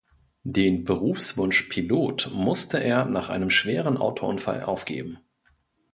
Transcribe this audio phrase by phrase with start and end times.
[0.47, 5.19] Den Berufswunsch Pilot musste er nach einem schweren Autounfall aufgeben.